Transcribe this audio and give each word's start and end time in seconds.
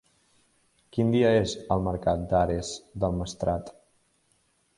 Quin 0.95 1.11
dia 1.15 1.29
és 1.41 1.53
el 1.75 1.85
mercat 1.89 2.25
d'Ares 2.33 2.73
del 3.05 3.15
Maestrat? 3.21 3.71